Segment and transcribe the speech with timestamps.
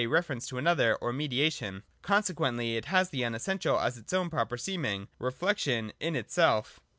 [0.07, 1.83] reference to another, or mediation.
[2.01, 6.79] Consequently, it has the unessential as its ovm proper seeming (reflection) in itself.